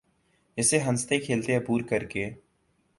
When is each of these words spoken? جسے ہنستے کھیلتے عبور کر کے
جسے 0.57 0.79
ہنستے 0.79 1.19
کھیلتے 1.19 1.55
عبور 1.55 1.81
کر 1.81 2.03
کے 2.03 2.29